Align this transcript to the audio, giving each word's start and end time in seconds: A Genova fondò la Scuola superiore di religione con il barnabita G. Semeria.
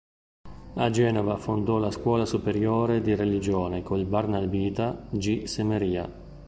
A 0.77 0.89
Genova 0.89 1.37
fondò 1.37 1.77
la 1.77 1.91
Scuola 1.91 2.25
superiore 2.25 3.01
di 3.01 3.13
religione 3.13 3.83
con 3.83 3.99
il 3.99 4.07
barnabita 4.07 5.05
G. 5.11 5.43
Semeria. 5.43 6.09